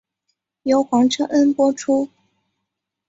[0.63, 2.09] 由黄承恩播出。